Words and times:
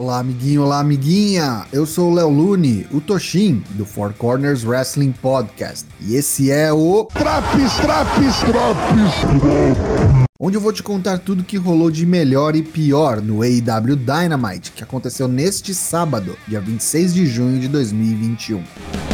Olá, 0.00 0.18
amiguinho, 0.18 0.62
olá, 0.62 0.80
amiguinha! 0.80 1.66
Eu 1.70 1.84
sou 1.84 2.10
o 2.10 2.14
Léo 2.14 2.30
Lune, 2.30 2.86
o 2.90 3.02
Toshin, 3.02 3.62
do 3.72 3.84
Four 3.84 4.14
Corners 4.14 4.64
Wrestling 4.64 5.12
Podcast. 5.12 5.86
E 6.00 6.14
esse 6.14 6.50
é 6.50 6.72
o. 6.72 7.04
Traps, 7.12 7.74
traps, 7.74 8.38
traps! 8.38 10.24
Onde 10.40 10.56
eu 10.56 10.60
vou 10.62 10.72
te 10.72 10.82
contar 10.82 11.18
tudo 11.18 11.44
que 11.44 11.58
rolou 11.58 11.90
de 11.90 12.06
melhor 12.06 12.56
e 12.56 12.62
pior 12.62 13.20
no 13.20 13.42
AEW 13.42 13.94
Dynamite, 13.94 14.72
que 14.72 14.82
aconteceu 14.82 15.28
neste 15.28 15.74
sábado, 15.74 16.34
dia 16.48 16.62
26 16.62 17.12
de 17.12 17.26
junho 17.26 17.60
de 17.60 17.68
2021. 17.68 19.09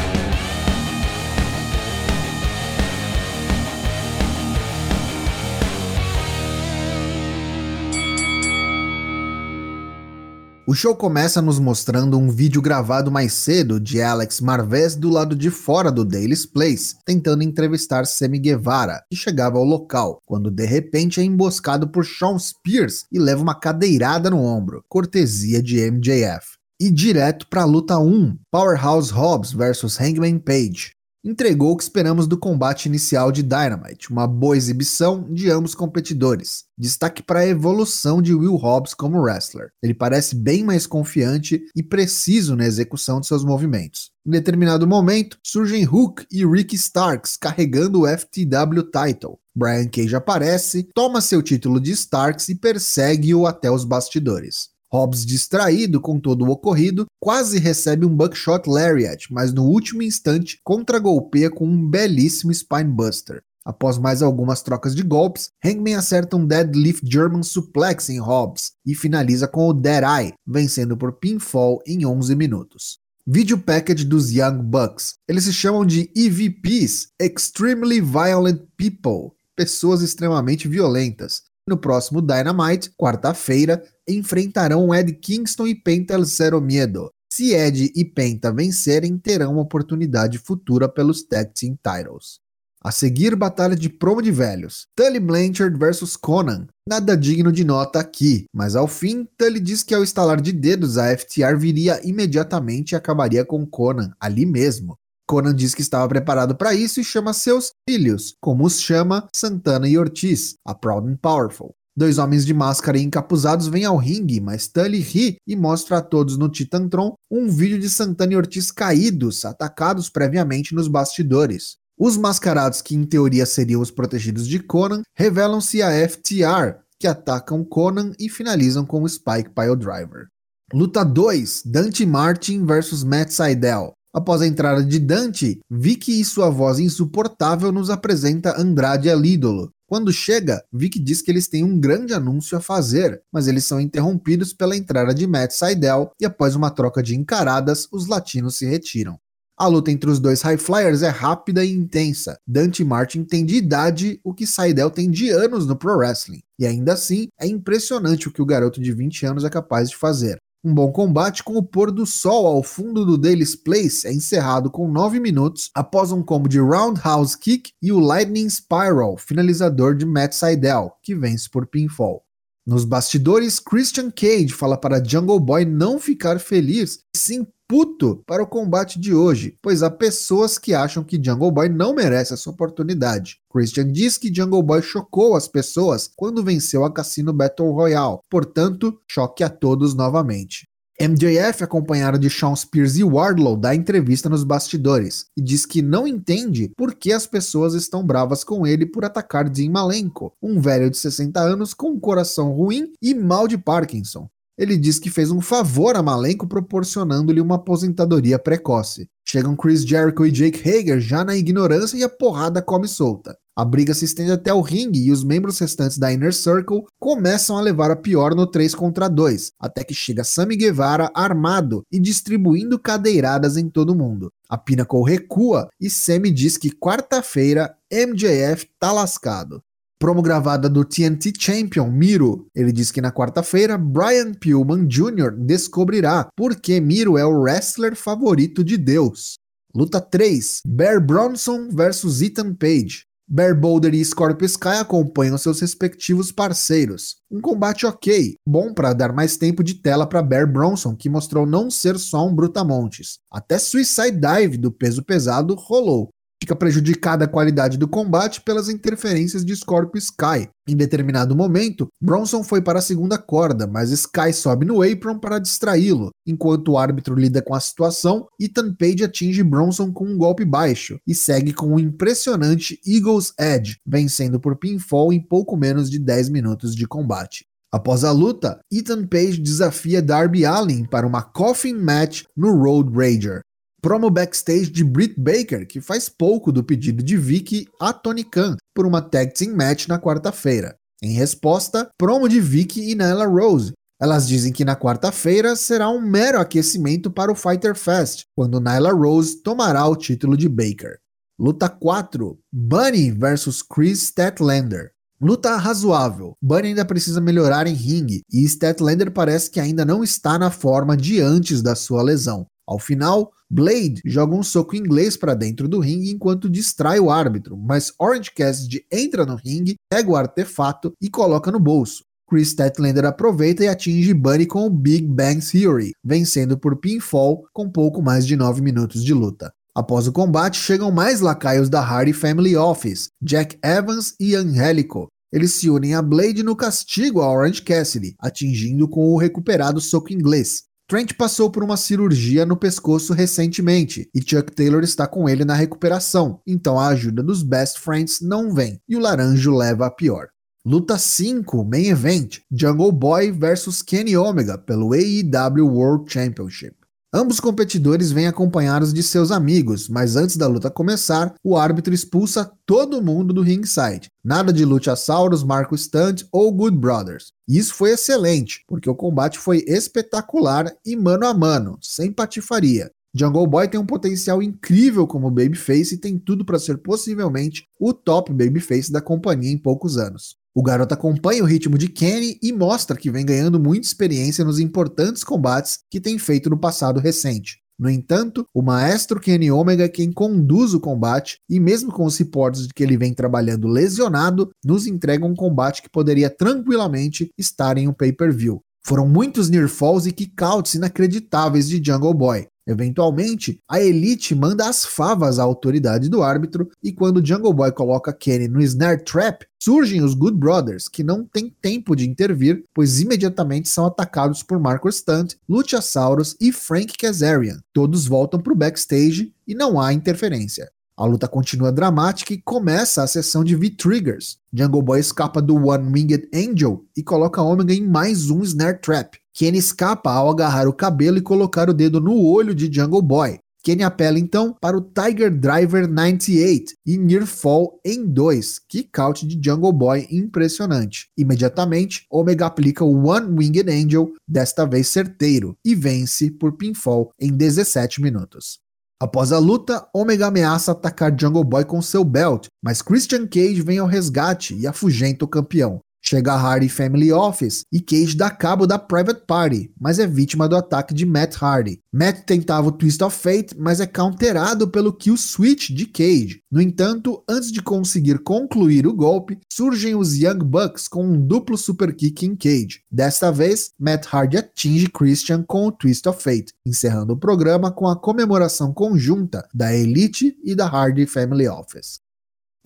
O 10.69 10.75
show 10.75 10.97
começa 10.97 11.41
nos 11.41 11.61
mostrando 11.61 12.19
um 12.19 12.29
vídeo 12.29 12.61
gravado 12.61 13.09
mais 13.09 13.35
cedo 13.35 13.79
de 13.79 14.03
Alex 14.03 14.41
Marvez 14.41 14.97
do 14.97 15.09
lado 15.09 15.37
de 15.37 15.49
fora 15.49 15.93
do 15.93 16.05
Daily's 16.05 16.45
Place, 16.45 16.97
tentando 17.05 17.45
entrevistar 17.45 18.05
Sammy 18.05 18.41
Guevara, 18.41 19.01
que 19.09 19.15
chegava 19.15 19.59
ao 19.59 19.65
local, 19.65 20.21
quando 20.27 20.51
de 20.51 20.67
repente 20.67 21.21
é 21.21 21.23
emboscado 21.23 21.87
por 21.87 22.05
Sean 22.05 22.37
Spears 22.37 23.05
e 23.13 23.19
leva 23.21 23.45
uma 23.45 23.55
cadeirada 23.55 24.29
no 24.29 24.43
ombro, 24.43 24.85
cortesia 24.89 25.63
de 25.63 25.89
MJF. 25.89 26.57
E 26.81 26.91
direto 26.91 27.47
para 27.49 27.63
a 27.63 27.65
luta 27.65 27.97
1, 28.01 28.37
Powerhouse 28.51 29.13
Hobbs 29.13 29.53
versus 29.53 30.01
Hangman 30.01 30.41
Page 30.41 30.96
entregou 31.27 31.73
o 31.73 31.77
que 31.77 31.83
esperamos 31.83 32.29
do 32.29 32.39
combate 32.39 32.87
inicial 32.87 33.33
de 33.33 33.43
Dynamite, 33.43 34.13
uma 34.13 34.29
boa 34.29 34.57
exibição 34.57 35.27
de 35.29 35.51
ambos 35.51 35.75
competidores. 35.75 36.65
Destaque 36.79 37.21
para 37.21 37.41
a 37.41 37.47
evolução 37.47 38.23
de 38.23 38.33
Will 38.33 38.55
Hobbs 38.55 38.95
como 38.95 39.21
wrestler. 39.21 39.71
Ele 39.83 39.93
parece 39.93 40.37
bem 40.37 40.63
mais 40.63 40.87
confiante 40.87 41.61
e 41.75 41.83
preciso 41.83 42.55
na 42.55 42.65
execução 42.65 43.21
de 43.21 43.27
seus 43.27 43.45
movimentos. 43.45 44.13
Em 44.25 44.31
determinado 44.31 44.87
momento, 44.87 45.37
surgem 45.43 45.85
Hook 45.85 46.25
e 46.31 46.47
Ricky 46.47 46.77
Starks 46.77 47.37
carregando 47.37 48.03
o 48.03 48.07
FTW 48.07 48.83
title. 48.85 49.39
Brian 49.55 49.89
Cage 49.89 50.15
aparece, 50.15 50.89
toma 50.95 51.21
seu 51.21 51.43
título 51.43 51.81
de 51.81 51.91
Starks 51.91 52.49
e 52.51 52.55
persegue-o 52.55 53.47
até 53.47 53.71
os 53.71 53.85
bastidores. 53.85 54.76
Hobbs, 54.93 55.27
distraído 55.27 56.01
com 56.01 56.21
todo 56.21 56.45
o 56.45 56.51
ocorrido, 56.51 57.07
quase 57.21 57.59
recebe 57.59 58.07
um 58.07 58.15
buckshot 58.15 58.69
lariat, 58.69 59.27
mas 59.33 59.53
no 59.53 59.65
último 59.65 60.03
instante 60.03 60.61
contra-golpeia 60.63 61.51
com 61.51 61.67
um 61.67 61.91
belíssimo 61.91 62.53
spinebuster. 62.53 63.43
Após 63.67 63.99
mais 63.99 64.23
algumas 64.23 64.63
trocas 64.63 64.95
de 64.95 65.03
golpes, 65.03 65.51
Hangman 65.65 65.97
acerta 65.97 66.37
um 66.37 66.47
deadlift 66.47 67.03
German 67.05 67.43
suplex 67.43 68.09
em 68.09 68.21
Hobbs 68.21 68.71
e 68.87 68.95
finaliza 68.95 69.49
com 69.49 69.69
o 69.69 69.75
Dead 69.75 70.05
Eye, 70.05 70.35
vencendo 70.47 70.97
por 70.97 71.15
pinfall 71.15 71.81
em 71.85 72.07
11 72.07 72.37
minutos. 72.37 72.99
Vídeo 73.27 73.59
package 73.59 74.05
dos 74.05 74.31
Young 74.31 74.63
Bucks. 74.63 75.15
Eles 75.29 75.43
se 75.43 75.53
chamam 75.53 75.85
de 75.85 76.09
EVPs, 76.15 77.09
Extremely 77.21 78.01
Violent 78.01 78.61
People, 78.77 79.33
pessoas 79.57 80.01
extremamente 80.01 80.69
violentas. 80.69 81.43
No 81.69 81.77
próximo 81.77 82.23
Dynamite, 82.23 82.93
quarta-feira, 82.97 83.83
enfrentarão 84.09 84.95
Ed 84.95 85.13
Kingston 85.15 85.67
e 85.67 85.75
Penta 85.75 86.15
El 86.15 86.25
Zero 86.25 86.61
Miedo. 86.61 87.11
Se 87.33 87.53
Ed 87.53 87.93
e 87.95 88.05
Penta 88.05 88.53
vencerem, 88.53 89.19
terão 89.19 89.55
uma 89.55 89.63
oportunidade 89.63 90.39
futura 90.39 90.89
pelos 90.89 91.25
Tag 91.25 91.51
Team 91.53 91.77
Titles. 91.83 92.39
A 92.81 92.93
seguir, 92.93 93.35
batalha 93.35 93.75
de 93.75 93.89
promo 93.89 94.23
de 94.23 94.31
velhos. 94.31 94.87
Tully 94.95 95.19
Blanchard 95.19 95.77
versus 95.77 96.17
Conan. 96.17 96.69
Nada 96.89 97.17
digno 97.17 97.51
de 97.51 97.65
nota 97.65 97.99
aqui, 97.99 98.45
mas 98.55 98.77
ao 98.77 98.87
fim, 98.87 99.27
Tully 99.37 99.59
diz 99.59 99.83
que 99.83 99.93
ao 99.93 100.05
estalar 100.05 100.41
de 100.41 100.53
dedos 100.53 100.97
a 100.97 101.17
FTR 101.19 101.57
viria 101.59 102.01
imediatamente 102.07 102.93
e 102.93 102.95
acabaria 102.95 103.45
com 103.45 103.67
Conan, 103.67 104.13
ali 104.21 104.47
mesmo. 104.47 104.97
Conan 105.27 105.55
diz 105.55 105.75
que 105.75 105.83
estava 105.83 106.09
preparado 106.09 106.55
para 106.55 106.75
isso 106.75 107.01
e 107.01 107.05
chama 107.05 107.33
seus 107.33 107.71
filhos, 107.89 108.35
como 108.41 108.65
os 108.65 108.81
chama 108.81 109.27
Santana 109.35 109.89
e 109.89 109.99
Ortiz, 109.99 110.55
a 110.65 110.75
Proud 110.75 111.11
and 111.11 111.17
Powerful. 111.17 111.75
Dois 111.99 112.19
homens 112.19 112.45
de 112.45 112.53
máscara 112.53 112.99
e 112.99 113.03
encapuzados 113.03 113.69
vêm 113.69 113.87
ao 113.87 113.97
ringue, 113.97 114.39
mas 114.39 114.69
Tully 114.69 115.01
ri 115.01 115.37
e 115.47 115.57
mostra 115.57 115.99
a 115.99 116.03
todos 116.03 116.37
no 116.37 116.49
Titantron 116.49 117.15
um 117.31 117.49
vídeo 117.49 117.79
de 117.79 117.89
Santana 117.89 118.35
e 118.35 118.37
Ortiz 118.37 118.71
caídos, 118.71 119.45
atacados 119.47 120.11
previamente 120.11 120.75
nos 120.75 120.89
bastidores. 120.89 121.77
Os 121.99 122.19
mascarados, 122.19 122.83
que 122.83 122.95
em 122.95 123.05
teoria 123.05 123.47
seriam 123.47 123.81
os 123.81 123.91
protegidos 123.91 124.47
de 124.47 124.61
Conan, 124.61 125.01
revelam-se 125.17 125.83
a 125.83 125.91
FTR, 126.07 126.79
que 127.01 127.07
atacam 127.07 127.65
Conan 127.65 128.13
e 128.19 128.29
finalizam 128.29 128.85
com 128.85 129.03
o 129.03 129.09
Spike 129.09 129.51
Piledriver. 129.55 130.27
Luta 130.75 131.03
2: 131.03 131.63
Dante 131.65 132.05
Martin 132.05 132.67
vs 132.67 133.03
Matt 133.05 133.31
Sydal. 133.31 133.96
Após 134.17 134.41
a 134.41 134.47
entrada 134.47 134.83
de 134.83 134.99
Dante, 134.99 135.61
Vicky 135.71 136.19
e 136.19 136.25
sua 136.25 136.49
voz 136.49 136.79
insuportável 136.79 137.71
nos 137.71 137.91
apresenta 137.91 138.59
Andrade 138.59 139.11
El 139.11 139.23
Ídolo. 139.23 139.71
Quando 139.87 140.11
chega, 140.11 140.65
Vicky 140.73 140.99
diz 140.99 141.21
que 141.21 141.31
eles 141.31 141.49
têm 141.49 141.63
um 141.63 141.79
grande 141.79 142.15
anúncio 142.15 142.57
a 142.57 142.61
fazer, 142.63 143.21
mas 143.31 143.47
eles 143.47 143.67
são 143.67 143.79
interrompidos 143.79 144.55
pela 144.55 144.75
entrada 144.75 145.13
de 145.13 145.27
Matt 145.27 145.53
Sydal 145.53 146.13
e 146.19 146.25
após 146.25 146.57
uma 146.57 146.71
troca 146.71 147.03
de 147.03 147.15
encaradas, 147.15 147.87
os 147.93 148.07
latinos 148.07 148.57
se 148.57 148.65
retiram. 148.65 149.19
A 149.59 149.67
luta 149.67 149.91
entre 149.91 150.09
os 150.09 150.19
dois 150.19 150.41
High 150.41 150.57
Flyers 150.57 151.03
é 151.03 151.11
rápida 151.11 151.63
e 151.63 151.71
intensa. 151.71 152.39
Dante 152.47 152.83
Martin 152.83 153.23
tem 153.23 153.45
de 153.45 153.57
idade 153.57 154.19
o 154.25 154.33
que 154.33 154.47
Seidel 154.47 154.91
tem 154.91 155.11
de 155.11 155.29
anos 155.29 155.67
no 155.67 155.77
pro 155.77 155.95
wrestling. 155.95 156.43
E 156.59 156.67
ainda 156.67 156.95
assim, 156.95 157.29
é 157.39 157.47
impressionante 157.47 158.29
o 158.29 158.33
que 158.33 158.41
o 158.41 158.47
garoto 158.47 158.81
de 158.81 158.93
20 158.95 159.27
anos 159.27 159.45
é 159.45 159.51
capaz 159.51 159.91
de 159.91 159.97
fazer. 159.97 160.39
Um 160.67 160.75
bom 160.75 160.91
combate 160.91 161.45
com 161.45 161.55
o 161.55 161.63
pôr 161.63 161.93
do 161.93 162.05
sol 162.05 162.45
ao 162.45 162.61
fundo 162.61 163.07
do 163.07 163.17
Daily's 163.17 163.55
Place 163.55 164.05
é 164.05 164.13
encerrado 164.13 164.69
com 164.69 164.91
9 164.91 165.21
minutos 165.21 165.71
após 165.73 166.11
um 166.11 166.25
combo 166.25 166.49
de 166.49 166.59
Roundhouse 166.59 167.39
Kick 167.39 167.71
e 167.81 167.93
o 167.93 168.01
Lightning 168.01 168.51
Spiral, 168.51 169.17
finalizador 169.17 169.95
de 169.95 170.05
Matt 170.05 170.33
Sydal, 170.33 170.99
que 171.05 171.15
vence 171.15 171.49
por 171.49 171.69
pinfall. 171.69 172.25
Nos 172.67 172.85
bastidores, 172.85 173.61
Christian 173.61 174.11
Cage 174.11 174.49
fala 174.49 174.77
para 174.77 175.01
Jungle 175.01 175.39
Boy 175.39 175.65
não 175.65 176.01
ficar 176.01 176.41
feliz 176.41 176.99
e 177.15 177.17
sim 177.17 177.47
puto 177.69 178.23
para 178.27 178.43
o 178.43 178.47
combate 178.47 179.01
de 179.01 179.15
hoje, 179.15 179.57
pois 179.63 179.83
há 179.83 179.91
pessoas 179.91 180.59
que 180.59 180.75
acham 180.75 181.03
que 181.03 181.23
Jungle 181.23 181.51
Boy 181.51 181.69
não 181.69 181.95
merece 181.95 182.35
essa 182.35 182.49
oportunidade. 182.51 183.39
Christian 183.51 183.91
diz 183.93 184.17
que 184.17 184.35
Jungle 184.35 184.63
Boy 184.63 184.83
chocou 184.83 185.35
as 185.35 185.49
pessoas 185.49 186.11
quando 186.17 186.45
venceu 186.45 186.85
a 186.85 186.93
Cassino 186.93 187.33
Battle 187.33 187.73
Royale, 187.73 188.19
portanto, 188.31 188.99
choque 189.11 189.43
a 189.43 189.49
todos 189.49 189.95
novamente. 189.95 190.67
MJF, 190.99 191.63
acompanhado 191.63 192.19
de 192.19 192.31
Sean 192.31 192.57
Spears 192.57 192.97
e 192.97 193.05
Wardlow, 193.05 193.55
dá 193.55 193.75
entrevista 193.75 194.31
nos 194.31 194.45
bastidores 194.45 195.27
e 195.37 195.43
diz 195.43 195.67
que 195.67 195.83
não 195.83 196.09
entende 196.09 196.73
por 196.75 196.95
que 196.95 197.13
as 197.13 197.27
pessoas 197.27 197.75
estão 197.75 198.03
bravas 198.03 198.43
com 198.43 198.67
ele 198.67 198.87
por 198.87 199.05
atacar 199.05 199.51
Dean 199.51 199.71
Malenko, 199.71 200.33
um 200.43 200.59
velho 200.59 200.89
de 200.89 200.97
60 200.97 201.39
anos 201.39 201.75
com 201.75 201.91
um 201.91 202.01
coração 202.01 202.51
ruim 202.51 202.95
e 203.03 203.15
mal 203.15 203.47
de 203.47 203.59
Parkinson. 203.59 204.27
Ele 204.59 204.77
diz 204.77 204.99
que 204.99 205.11
fez 205.11 205.31
um 205.31 205.41
favor 205.41 205.97
a 205.97 206.03
Malenko 206.03 206.47
proporcionando-lhe 206.47 207.41
uma 207.41 207.57
aposentadoria 207.57 208.39
precoce. 208.39 209.07
Chegam 209.29 209.55
Chris 209.55 209.85
Jericho 209.85 210.25
e 210.25 210.31
Jake 210.31 210.67
Hager 210.69 211.01
já 211.01 211.25
na 211.25 211.37
ignorância 211.37 211.97
e 211.97 212.03
a 212.03 212.09
porrada 212.09 212.63
come 212.63 212.89
solta. 212.89 213.37
A 213.59 213.65
briga 213.65 213.95
se 213.95 214.05
estende 214.05 214.33
até 214.33 214.53
o 214.53 214.61
ringue 214.61 215.01
e 215.01 215.11
os 215.11 215.25
membros 215.25 215.59
restantes 215.59 215.97
da 215.97 216.13
Inner 216.13 216.33
Circle 216.33 216.85
começam 216.99 217.57
a 217.57 217.61
levar 217.63 217.91
a 217.91 217.97
pior 217.97 218.35
no 218.35 218.47
3 218.47 218.75
contra 218.75 219.09
2, 219.09 219.53
até 219.59 219.83
que 219.83 219.95
chega 219.95 220.25
Sammy 220.25 220.57
Guevara 220.57 221.11
armado 221.15 221.83
e 221.91 221.99
distribuindo 221.99 222.79
cadeiradas 222.79 223.57
em 223.57 223.69
todo 223.71 223.95
mundo. 223.95 224.31
A 224.49 224.59
Pinnacle 224.59 225.03
recua 225.03 225.69
e 225.81 225.89
Sammy 225.89 226.31
diz 226.31 226.57
que 226.57 226.71
quarta-feira 226.71 227.75
MJF 227.91 228.69
tá 228.79 228.93
lascado. 228.93 229.63
Promo 229.99 230.21
gravada 230.21 230.69
do 230.69 230.85
TNT 230.85 231.33
Champion 231.39 231.91
Miro. 231.91 232.47
Ele 232.55 232.71
diz 232.71 232.93
que 232.93 233.01
na 233.01 233.11
quarta-feira 233.11 233.79
Brian 233.79 234.35
Pillman 234.35 234.87
Jr. 234.87 235.33
descobrirá 235.39 236.29
por 236.37 236.55
que 236.55 236.79
Miro 236.81 237.17
é 237.17 237.25
o 237.25 237.41
wrestler 237.41 237.97
favorito 237.97 238.63
de 238.63 238.77
Deus. 238.77 239.39
Luta 239.75 239.99
3: 239.99 240.61
Bear 240.67 241.01
Bronson 241.01 241.71
vs 241.71 242.21
Ethan 242.21 242.55
Page. 242.55 243.07
Bear 243.29 243.59
Boulder 243.59 243.93
e 243.93 244.05
Scorpio 244.05 244.47
Sky 244.47 244.79
acompanham 244.81 245.37
seus 245.37 245.61
respectivos 245.61 246.31
parceiros. 246.31 247.17
Um 247.29 247.41
combate 247.41 247.85
ok, 247.85 248.37
bom 248.47 248.73
para 248.73 248.93
dar 248.93 249.13
mais 249.13 249.37
tempo 249.37 249.65
de 249.65 249.75
tela 249.75 250.07
para 250.07 250.23
Bear 250.23 250.47
Bronson, 250.47 250.95
que 250.95 251.09
mostrou 251.09 251.45
não 251.45 251.69
ser 251.69 251.99
só 251.99 252.25
um 252.25 252.35
brutamontes. 252.35 253.19
Até 253.29 253.59
Suicide 253.59 254.21
Dive 254.21 254.59
do 254.59 254.71
peso 254.71 255.03
pesado 255.03 255.57
rolou, 255.57 256.11
fica 256.41 256.55
prejudicada 256.55 257.25
a 257.25 257.29
qualidade 257.29 257.77
do 257.77 257.89
combate 257.89 258.41
pelas 258.41 258.69
interferências 258.69 259.45
de 259.45 259.55
Scorpio 259.55 259.99
Sky. 259.99 260.49
Em 260.69 260.77
determinado 260.77 261.35
momento, 261.35 261.89
Bronson 262.01 262.43
foi 262.43 262.61
para 262.61 262.79
a 262.79 262.83
segunda 262.83 263.19
corda, 263.19 263.67
mas 263.67 263.91
Sky 263.91 264.33
sobe 264.33 264.67
no 264.67 264.83
apron 264.83 265.19
para 265.19 265.39
distraí-lo. 265.39 266.11
Enquanto 266.27 266.73
o 266.73 266.79
árbitro 266.79 267.15
lida 267.15 267.43
com 267.43 267.55
a 267.55 267.61
situação, 267.61 268.27
Ethan 268.41 268.75
Page 268.75 269.05
atinge 269.05 269.43
Bronson 269.43 269.93
com 269.93 270.07
um 270.07 270.17
golpe 270.17 270.45
baixo 270.45 270.99
e 271.07 271.15
segue 271.15 271.53
com 271.53 271.75
um 271.75 271.79
impressionante 271.79 272.79
Eagle's 272.87 273.33
Edge, 273.39 273.79
vencendo 273.87 274.41
por 274.41 274.57
pinfall 274.57 275.13
em 275.13 275.21
pouco 275.21 275.57
menos 275.57 275.91
de 275.91 275.99
10 275.99 276.29
minutos 276.29 276.75
de 276.75 276.87
combate. 276.87 277.45
Após 277.73 278.05
a 278.05 278.13
luta, 278.13 278.61
Ethan 278.73 279.07
Page 279.07 279.39
desafia 279.39 280.01
Darby 280.01 280.47
Allin 280.47 280.85
para 280.85 281.07
uma 281.07 281.23
coffin 281.23 281.75
match 281.75 282.23
no 282.37 282.57
Road 282.57 282.91
Rager. 282.97 283.43
Promo 283.87 284.11
backstage 284.11 284.69
de 284.69 284.83
Britt 284.83 285.15
Baker, 285.17 285.65
que 285.65 285.81
faz 285.81 286.09
pouco 286.09 286.51
do 286.51 286.65
pedido 286.65 287.05
de 287.05 287.17
Vicky 287.17 287.69
a 287.79 287.93
Tony 287.93 288.25
Khan 288.25 288.57
por 288.75 288.85
uma 288.85 289.01
tag 289.01 289.33
team 289.33 289.55
match 289.55 289.87
na 289.87 289.97
quarta-feira. 289.97 290.75
Em 291.01 291.13
resposta, 291.13 291.89
promo 291.97 292.29
de 292.29 292.41
Vicky 292.41 292.91
e 292.91 292.97
Nyla 292.97 293.27
Rose. 293.27 293.75
Elas 294.03 294.27
dizem 294.27 294.53
que 294.53 294.65
na 294.65 294.75
quarta-feira 294.75 295.55
será 295.55 295.89
um 295.89 296.01
mero 296.01 296.41
aquecimento 296.41 297.13
para 297.13 297.31
o 297.31 297.37
Fighter 297.37 297.77
Fest, 297.77 298.25
quando 298.35 298.59
Nyla 298.59 298.91
Rose 298.93 299.41
tomará 299.41 299.87
o 299.87 299.95
título 299.95 300.37
de 300.37 300.49
Baker. 300.49 300.99
Luta 301.39 301.69
4: 301.69 302.37
Bunny 302.53 303.13
vs 303.13 303.63
Chris 303.63 304.03
Statlander. 304.03 304.91
Luta 305.21 305.55
razoável. 305.55 306.35
Bunny 306.43 306.71
ainda 306.71 306.85
precisa 306.85 307.21
melhorar 307.21 307.69
em 307.69 307.75
ringue 307.75 308.23
e 308.33 308.43
Statlander 308.47 309.13
parece 309.13 309.49
que 309.49 309.61
ainda 309.61 309.85
não 309.85 310.03
está 310.03 310.37
na 310.37 310.51
forma 310.51 310.97
de 310.97 311.21
antes 311.21 311.63
da 311.63 311.77
sua 311.77 312.03
lesão. 312.03 312.49
Ao 312.67 312.81
final, 312.81 313.31
Blade 313.51 314.03
joga 314.05 314.35
um 314.35 314.43
soco 314.43 314.75
inglês 314.75 315.17
para 315.17 315.35
dentro 315.35 315.69
do 315.69 315.79
ringue 315.79 316.11
enquanto 316.11 316.51
distrai 316.51 316.99
o 316.99 317.11
árbitro, 317.11 317.57
mas 317.57 317.93
Orange 317.99 318.33
Cassidy 318.33 318.85
entra 318.91 319.25
no 319.25 319.37
ringue, 319.37 319.77
pega 319.89 320.11
o 320.11 320.17
artefato 320.17 320.93
e 321.01 321.09
coloca 321.09 321.53
no 321.53 321.61
bolso. 321.61 322.03
Chris 322.29 322.49
Statlander 322.49 323.05
aproveita 323.05 323.63
e 323.63 323.69
atinge 323.69 324.13
Bunny 324.13 324.47
com 324.47 324.67
o 324.67 324.71
Big 324.71 325.07
Bang 325.07 325.41
Theory, 325.41 325.93
vencendo 326.05 326.59
por 326.59 326.77
pinfall 326.77 327.45
com 327.53 327.71
pouco 327.71 328.03
mais 328.03 328.27
de 328.27 328.35
9 328.35 328.61
minutos 328.61 329.05
de 329.05 329.15
luta. 329.15 329.53
Após 329.73 330.09
o 330.09 330.13
combate, 330.13 330.59
chegam 330.59 330.91
mais 330.91 331.21
lacaios 331.21 331.69
da 331.69 331.81
Hardy 331.81 332.13
Family 332.13 332.57
Office, 332.57 333.11
Jack 333.23 333.57
Evans 333.63 334.15
e 334.19 334.35
Angelico. 334.35 335.07
Eles 335.33 335.53
se 335.53 335.71
unem 335.71 335.95
a 335.95 336.03
Blade 336.03 336.43
no 336.43 336.57
castigo 336.57 337.21
a 337.21 337.31
Orange 337.31 337.63
Cassidy, 337.63 338.17
atingindo 338.19 338.89
com 338.89 339.13
o 339.13 339.19
recuperado 339.19 339.81
soco 339.81 340.13
inglês. 340.13 340.65
Trent 340.89 341.15
passou 341.15 341.51
por 341.51 341.65
uma 341.65 341.77
cirurgia 341.77 342.47
no 342.47 342.57
pescoço 342.57 343.13
recentemente 343.13 344.09
e 344.15 344.21
Chuck 344.21 344.53
Taylor 344.53 344.85
está 344.85 345.05
com 345.05 345.29
ele 345.29 345.45
na 345.45 345.55
recuperação, 345.55 346.41
então 346.47 346.79
a 346.79 346.87
ajuda 346.87 347.25
dos 347.25 347.43
Best 347.43 347.81
Friends 347.81 348.21
não 348.21 348.55
vem 348.55 348.81
e 348.89 348.95
o 348.95 349.01
Laranjo 349.01 349.53
leva 349.53 349.87
a 349.87 349.91
pior. 349.91 350.29
Luta 350.65 350.97
5, 350.97 351.65
Main 351.65 351.89
Event: 351.89 352.39
Jungle 352.49 352.93
Boy 352.93 353.33
vs 353.33 353.83
Kenny 353.83 354.17
Omega 354.17 354.57
pelo 354.57 354.93
AEW 354.93 355.67
World 355.67 356.13
Championship. 356.13 356.77
Ambos 357.15 357.39
competidores 357.39 358.11
vêm 358.11 358.27
acompanhados 358.27 358.93
de 358.93 359.03
seus 359.03 359.31
amigos, 359.31 359.89
mas 359.89 360.17
antes 360.17 360.37
da 360.37 360.47
luta 360.47 360.71
começar, 360.71 361.35
o 361.43 361.57
árbitro 361.57 361.95
expulsa 361.95 362.53
todo 362.67 363.03
mundo 363.03 363.33
do 363.33 363.43
ringside. 363.43 364.09
Nada 364.25 364.53
de 364.53 364.65
Luchasaurus, 364.65 365.45
Marco 365.45 365.79
Stunt 365.79 366.25
ou 366.33 366.53
Good 366.53 366.77
Brothers. 366.77 367.33
Isso 367.49 367.75
foi 367.75 367.93
excelente, 367.93 368.65
porque 368.67 368.91
o 368.91 368.95
combate 368.95 369.39
foi 369.39 369.65
espetacular 369.69 370.71
e 370.85 370.97
mano 370.97 371.27
a 371.27 371.33
mano, 371.33 371.79
sem 371.81 372.13
patifaria. 372.13 372.91
Jungle 373.15 373.47
Boy 373.47 373.67
tem 373.67 373.81
um 373.81 373.87
potencial 373.87 374.43
incrível 374.43 375.07
como 375.07 375.31
babyface 375.31 375.95
e 375.95 375.99
tem 375.99 376.19
tudo 376.19 376.45
para 376.45 376.59
ser 376.59 376.77
possivelmente 376.79 377.65
o 377.81 377.95
top 377.95 378.31
babyface 378.31 378.93
da 378.93 379.01
companhia 379.01 379.53
em 379.53 379.57
poucos 379.57 379.97
anos. 379.97 380.37
O 380.57 380.63
garoto 380.63 380.95
acompanha 380.95 381.43
o 381.43 381.47
ritmo 381.47 381.77
de 381.77 381.87
Kenny 381.87 382.39
e 382.43 382.51
mostra 382.51 382.97
que 382.97 383.11
vem 383.11 383.27
ganhando 383.27 383.61
muita 383.61 383.87
experiência 383.87 384.43
nos 384.43 384.59
importantes 384.59 385.23
combates 385.23 385.81
que 385.91 386.01
tem 386.01 386.19
feito 386.19 386.49
no 386.49 386.59
passado 386.59 386.99
recente. 386.99 387.59
No 387.79 387.91
entanto, 387.91 388.43
o 388.55 388.63
maestro 388.63 389.21
Kenny 389.21 389.51
Omega 389.51 389.85
é 389.85 389.89
quem 389.89 390.11
conduz 390.11 390.73
o 390.73 390.81
combate 390.81 391.37
e 391.47 391.61
mesmo 391.61 391.93
com 391.93 392.07
os 392.07 392.17
reportes 392.17 392.67
de 392.67 392.73
que 392.73 392.83
ele 392.83 392.97
vem 392.97 393.13
trabalhando 393.13 393.69
lesionado, 393.69 394.51
nos 394.65 394.87
entrega 394.87 395.27
um 395.27 395.35
combate 395.35 395.83
que 395.83 395.91
poderia 395.91 396.31
tranquilamente 396.31 397.29
estar 397.37 397.77
em 397.77 397.87
um 397.87 397.93
pay-per-view. 397.93 398.63
Foram 398.83 399.07
muitos 399.07 399.51
near 399.51 399.69
falls 399.69 400.07
e 400.07 400.13
kickouts 400.13 400.73
inacreditáveis 400.73 401.69
de 401.69 401.83
Jungle 401.85 402.15
Boy, 402.15 402.47
Eventualmente, 402.67 403.61
a 403.69 403.81
Elite 403.81 404.35
manda 404.35 404.69
as 404.69 404.85
favas 404.85 405.39
à 405.39 405.45
autoridade 405.45 406.09
do 406.09 406.23
árbitro 406.23 406.69
e 406.83 406.93
quando 406.93 407.25
Jungle 407.25 407.53
Boy 407.53 407.71
coloca 407.71 408.13
Kenny 408.13 408.49
no 408.49 408.61
Snare 408.61 409.05
Trap, 409.05 409.47
surgem 409.63 410.03
os 410.03 410.15
Good 410.15 410.37
Brothers, 410.37 410.89
que 410.89 411.05
não 411.05 411.25
têm 411.25 411.55
tempo 411.63 411.95
de 411.95 412.09
intervir, 412.09 412.65
pois 412.75 413.01
imediatamente 413.01 413.69
são 413.69 413.87
atacados 413.87 414.43
por 414.43 414.59
Marco 414.59 414.91
Stunt, 414.91 415.35
Luchasaurus 415.49 416.37
e 416.41 416.51
Frank 416.51 416.95
Kazarian. 416.99 417.61
Todos 417.73 418.07
voltam 418.07 418.41
para 418.41 418.53
o 418.53 418.57
backstage 418.57 419.33
e 419.47 419.55
não 419.55 419.81
há 419.81 419.93
interferência. 419.93 420.69
A 420.99 421.05
luta 421.05 421.29
continua 421.29 421.71
dramática 421.71 422.33
e 422.33 422.41
começa 422.41 423.03
a 423.03 423.07
sessão 423.07 423.45
de 423.45 423.55
V-Triggers. 423.55 424.39
Jungle 424.51 424.81
Boy 424.81 424.99
escapa 424.99 425.43
do 425.43 425.55
One 425.55 425.93
Winged 425.93 426.27
Angel 426.35 426.85
e 426.97 427.03
coloca 427.03 427.43
Omega 427.43 427.75
em 427.75 427.87
mais 427.87 428.31
um 428.31 428.43
Snare 428.43 428.81
Trap. 428.81 429.19
Kenny 429.37 429.59
escapa 429.59 430.11
ao 430.11 430.31
agarrar 430.31 430.67
o 430.67 430.73
cabelo 430.73 431.19
e 431.19 431.21
colocar 431.21 431.69
o 431.69 431.75
dedo 431.75 432.01
no 432.01 432.25
olho 432.25 432.55
de 432.55 432.73
Jungle 432.73 433.03
Boy. 433.03 433.39
Kenny 433.63 433.83
apela 433.83 434.19
então 434.19 434.57
para 434.59 434.79
o 434.79 434.81
Tiger 434.81 435.31
Driver 435.31 435.87
98 435.87 436.73
e 436.87 436.97
Near 436.97 437.27
Fall 437.27 437.79
em 437.85 438.07
2, 438.07 438.61
kick-out 438.67 439.27
de 439.27 439.39
Jungle 439.39 439.75
Boy 439.75 440.07
impressionante. 440.11 441.09
Imediatamente, 441.19 442.07
Omega 442.11 442.47
aplica 442.47 442.83
o 442.83 443.09
One 443.09 443.39
Winged 443.39 443.71
Angel, 443.71 444.11
desta 444.27 444.65
vez 444.65 444.89
certeiro, 444.89 445.55
e 445.63 445.75
vence 445.75 446.31
por 446.31 446.57
pinfall 446.57 447.11
em 447.21 447.31
17 447.31 448.01
minutos. 448.01 448.59
Após 448.99 449.33
a 449.33 449.39
luta, 449.39 449.87
Omega 449.95 450.29
ameaça 450.29 450.73
atacar 450.73 451.15
Jungle 451.15 451.45
Boy 451.45 451.67
com 451.67 451.83
seu 451.83 452.03
belt, 452.03 452.47
mas 452.65 452.81
Christian 452.81 453.27
Cage 453.27 453.61
vem 453.61 453.77
ao 453.77 453.87
resgate 453.87 454.55
e 454.55 454.67
afugenta 454.67 455.27
o 455.27 455.29
campeão. 455.29 455.83
Chega 456.09 456.35
a 456.35 456.37
Hardy 456.37 456.69
Family 456.69 457.13
Office 457.13 457.65
e 457.73 457.81
Cage 457.81 458.17
dá 458.17 458.31
cabo 458.31 458.65
da 458.65 458.79
Private 458.79 459.23
Party, 459.27 459.73
mas 459.77 459.99
é 459.99 460.07
vítima 460.07 460.49
do 460.49 460.55
ataque 460.55 460.95
de 460.95 461.05
Matt 461.05 461.35
Hardy. 461.43 461.81
Matt 461.93 462.21
tentava 462.25 462.69
o 462.69 462.71
Twist 462.71 463.03
of 463.03 463.19
Fate, 463.19 463.57
mas 463.59 463.81
é 463.81 463.87
counterado 463.87 464.69
pelo 464.69 464.93
Kill 464.93 465.17
Switch 465.17 465.71
de 465.71 465.85
Cage. 465.85 466.43
No 466.49 466.63
entanto, 466.63 467.25
antes 467.29 467.51
de 467.51 467.61
conseguir 467.61 468.21
concluir 468.21 468.87
o 468.87 468.95
golpe, 468.95 469.37
surgem 469.53 469.97
os 469.97 470.15
Young 470.15 470.45
Bucks 470.45 470.87
com 470.87 471.05
um 471.05 471.21
duplo 471.21 471.59
super 471.59 471.93
kick 471.93 472.25
em 472.25 472.37
Cage. 472.37 472.83
Desta 472.89 473.33
vez, 473.33 473.71
Matt 473.77 474.07
Hardy 474.07 474.37
atinge 474.37 474.89
Christian 474.89 475.43
com 475.43 475.67
o 475.67 475.73
Twist 475.73 476.09
of 476.09 476.23
Fate, 476.23 476.53
encerrando 476.65 477.15
o 477.15 477.19
programa 477.19 477.73
com 477.73 477.89
a 477.89 477.97
comemoração 477.97 478.73
conjunta 478.73 479.45
da 479.53 479.75
Elite 479.75 480.37
e 480.45 480.55
da 480.55 480.67
Hardy 480.69 481.05
Family 481.05 481.49
Office. 481.49 482.06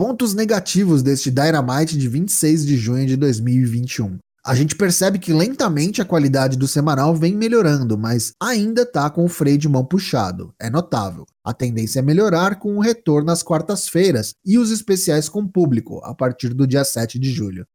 Pontos 0.00 0.32
negativos 0.32 1.02
deste 1.02 1.30
Dynamite 1.30 1.98
de 1.98 2.08
26 2.08 2.64
de 2.64 2.78
junho 2.78 3.06
de 3.06 3.16
2021. 3.16 4.16
A 4.42 4.54
gente 4.54 4.74
percebe 4.74 5.18
que 5.18 5.30
lentamente 5.30 6.00
a 6.00 6.06
qualidade 6.06 6.56
do 6.56 6.66
semanal 6.66 7.14
vem 7.14 7.36
melhorando, 7.36 7.98
mas 7.98 8.32
ainda 8.42 8.86
tá 8.86 9.10
com 9.10 9.26
o 9.26 9.28
freio 9.28 9.58
de 9.58 9.68
mão 9.68 9.84
puxado. 9.84 10.54
É 10.58 10.70
notável. 10.70 11.26
A 11.44 11.52
tendência 11.52 11.98
é 11.98 12.02
melhorar 12.02 12.58
com 12.58 12.78
o 12.78 12.80
retorno 12.80 13.30
às 13.30 13.42
quartas-feiras 13.42 14.32
e 14.42 14.56
os 14.56 14.70
especiais 14.70 15.28
com 15.28 15.46
público 15.46 16.00
a 16.02 16.14
partir 16.14 16.54
do 16.54 16.66
dia 16.66 16.82
7 16.82 17.18
de 17.18 17.30
julho. 17.30 17.66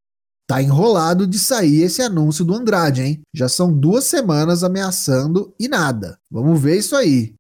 Tá 0.48 0.60
enrolado 0.60 1.28
de 1.28 1.38
sair 1.38 1.84
esse 1.84 2.02
anúncio 2.02 2.44
do 2.44 2.56
Andrade, 2.56 3.04
hein? 3.04 3.22
Já 3.36 3.48
são 3.48 3.72
duas 3.72 4.06
semanas 4.06 4.64
ameaçando 4.64 5.54
e 5.60 5.68
nada. 5.68 6.18
Vamos 6.32 6.60
ver 6.60 6.80
isso 6.80 6.96
aí. 6.96 7.36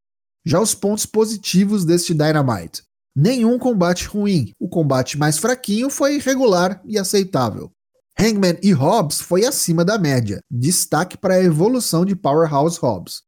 Já 0.45 0.61
os 0.61 0.75
pontos 0.75 1.07
positivos 1.07 1.85
deste 1.85 2.13
Dynamite 2.13 2.84
nenhum 3.15 3.57
combate 3.57 4.07
ruim. 4.07 4.51
O 4.59 4.67
combate 4.67 5.17
mais 5.17 5.37
fraquinho 5.37 5.89
foi 5.89 6.19
regular 6.19 6.81
e 6.85 6.97
aceitável. 6.97 7.71
Hangman 8.19 8.57
e 8.63 8.71
Hobbs 8.71 9.21
foi 9.21 9.45
acima 9.45 9.83
da 9.83 9.97
média. 9.97 10.39
Destaque 10.49 11.17
para 11.17 11.35
a 11.35 11.43
evolução 11.43 12.05
de 12.05 12.15
Powerhouse 12.15 12.79
Hobbs. 12.79 13.23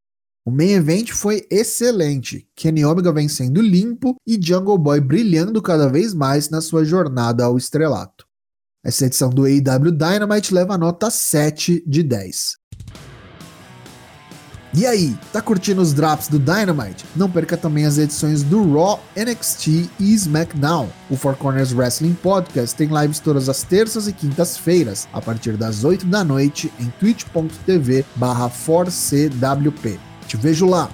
O 0.46 0.52
main 0.52 0.72
event 0.72 1.12
foi 1.12 1.46
excelente, 1.52 2.48
Kenny 2.56 2.86
Omega 2.86 3.12
vencendo 3.12 3.62
limpo 3.62 4.16
e 4.26 4.40
Jungle 4.42 4.78
Boy 4.78 5.02
brilhando 5.02 5.62
cada 5.62 5.90
vez 5.90 6.14
mais 6.14 6.50
na 6.50 6.62
sua 6.62 6.86
jornada 6.86 7.44
ao 7.44 7.58
estrelato. 7.58 8.26
Essa 8.82 9.08
edição 9.08 9.30
do 9.30 9.44
AEW 9.44 9.92
Dynamite 9.92 10.54
leva 10.54 10.76
a 10.76 10.78
nota 10.78 11.10
7 11.12 11.84
de 11.86 12.02
10. 12.02 12.56
E 14.74 14.86
aí, 14.86 15.18
tá 15.32 15.42
curtindo 15.42 15.82
os 15.82 15.94
drops 15.94 16.28
do 16.28 16.38
Dynamite? 16.38 17.06
Não 17.16 17.30
perca 17.30 17.56
também 17.56 17.86
as 17.86 17.98
edições 17.98 18.44
do 18.44 18.74
Raw, 18.74 19.02
NXT 19.16 19.90
e 20.00 20.14
SmackDown. 20.14 20.90
O 21.10 21.16
Four 21.16 21.36
Corners 21.36 21.74
Wrestling 21.74 22.14
Podcast 22.14 22.76
tem 22.76 22.90
lives 22.90 23.20
todas 23.20 23.48
as 23.48 23.64
terças 23.64 24.08
e 24.08 24.14
quintas-feiras, 24.14 25.08
a 25.14 25.22
partir 25.22 25.56
das 25.56 25.84
8 25.84 26.06
da 26.06 26.24
noite, 26.24 26.72
em 26.80 26.90
twitch.tv 27.00 28.06
barra 28.16 28.50
Te 30.28 30.38
vejo 30.38 30.66
lá! 30.66 30.90